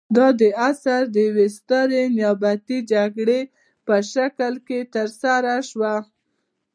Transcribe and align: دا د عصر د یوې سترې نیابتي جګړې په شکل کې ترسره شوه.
دا 0.15 0.27
د 0.41 0.41
عصر 0.67 1.01
د 1.13 1.15
یوې 1.27 1.47
سترې 1.57 2.03
نیابتي 2.17 2.77
جګړې 2.91 3.41
په 3.87 3.95
شکل 4.13 4.53
کې 4.67 4.79
ترسره 4.95 5.53
شوه. 5.69 5.95